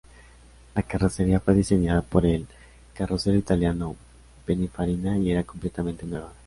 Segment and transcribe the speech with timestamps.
[0.73, 2.47] La carrocería fue diseñada por el
[2.95, 3.95] carrocero italiano
[4.47, 6.33] Pininfarina y era completamente nueva.